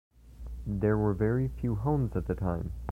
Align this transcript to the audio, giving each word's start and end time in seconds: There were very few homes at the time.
There 0.65 0.97
were 0.97 1.13
very 1.13 1.47
few 1.47 1.75
homes 1.75 2.15
at 2.15 2.25
the 2.25 2.33
time. 2.33 2.71